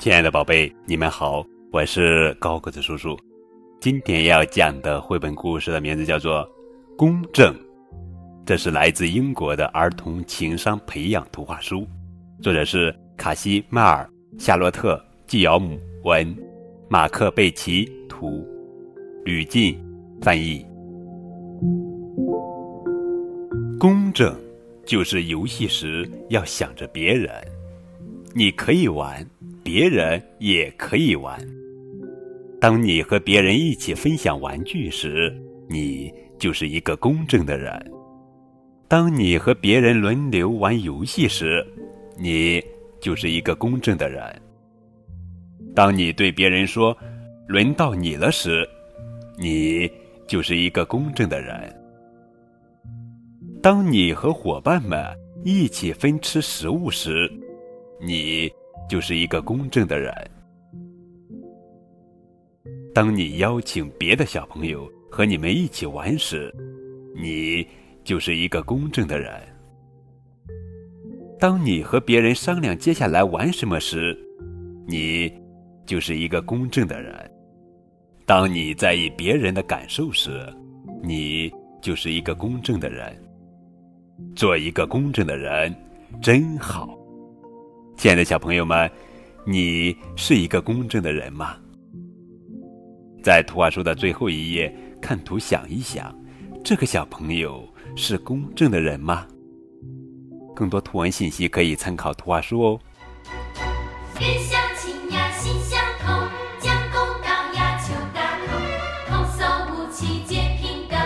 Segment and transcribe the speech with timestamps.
[0.00, 3.18] 亲爱的宝贝，你们好，我是高个子叔叔。
[3.82, 6.42] 今天要讲的绘本故事的名字叫做
[6.96, 7.54] 《公正》，
[8.46, 11.86] 这是来自英国的儿童情商培养图画书，
[12.40, 14.96] 作者是卡西·迈尔、夏洛特·
[15.30, 16.34] 季尧姆文，
[16.88, 18.42] 马克·贝奇图，
[19.26, 19.78] 吕进
[20.22, 20.64] 翻译。
[23.78, 24.34] 公正
[24.86, 27.30] 就是游戏时要想着别人，
[28.34, 29.22] 你可以玩，
[29.62, 31.38] 别人也可以玩。
[32.60, 35.34] 当你和别人一起分享玩具时，
[35.68, 37.72] 你就是一个公正的人；
[38.88, 41.66] 当你和别人轮流玩游戏时，
[42.18, 42.62] 你
[43.00, 44.22] 就是一个公正的人；
[45.74, 46.96] 当你对别人说
[47.48, 48.68] “轮到你了”时，
[49.38, 49.90] 你
[50.26, 51.74] 就是一个公正的人。
[53.62, 55.02] 当你和伙伴们
[55.44, 57.30] 一起分吃食物时，
[58.00, 58.50] 你
[58.90, 60.12] 就是一个公正的人；
[62.92, 66.52] 当你邀请别的小朋友和你们一起玩时，
[67.14, 67.64] 你
[68.02, 69.30] 就是一个公正的人；
[71.38, 74.18] 当你和别人商量接下来玩什么时，
[74.88, 75.32] 你
[75.86, 77.14] 就是一个公正的人；
[78.26, 80.52] 当你在意别人的感受时，
[81.00, 81.48] 你
[81.80, 83.16] 就是一个公正的人。
[84.34, 85.72] 做一个公正的人，
[86.20, 86.99] 真好。
[88.00, 88.90] 亲爱的小朋友们，
[89.44, 91.54] 你是一个公正的人吗？
[93.22, 96.18] 在图画书的最后一页，看图想一想，
[96.64, 97.62] 这个小朋友
[97.94, 99.26] 是公正的人吗？
[100.56, 102.80] 更多图文信息可以参考图画书哦。
[104.18, 106.26] 人相亲呀，心相通，
[106.58, 108.58] 将公到呀，求大同，
[109.08, 110.98] 童叟无欺皆平等，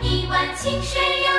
[0.00, 1.37] 一碗清水又。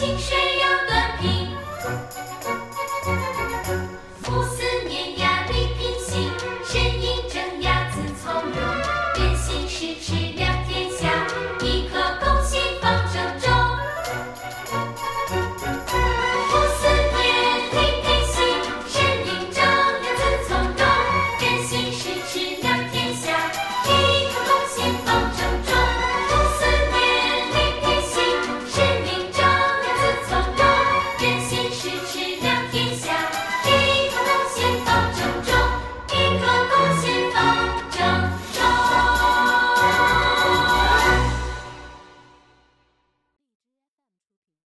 [0.00, 0.69] 清水流